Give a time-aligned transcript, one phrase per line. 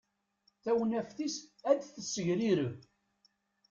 [0.63, 1.37] Tawnafit-is
[1.69, 2.75] ad t-tessegrireb.